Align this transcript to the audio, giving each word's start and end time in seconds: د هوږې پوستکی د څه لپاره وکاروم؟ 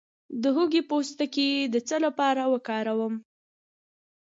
د 0.41 0.43
هوږې 0.55 0.81
پوستکی 0.89 1.49
د 1.73 1.75
څه 1.87 1.97
لپاره 2.05 2.43
وکاروم؟ 2.53 3.13